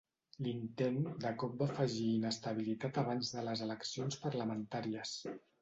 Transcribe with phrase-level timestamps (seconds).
[0.45, 0.95] L'intent
[1.25, 5.17] de cop va afegir inestabilitat abans de les eleccions parlamentàries.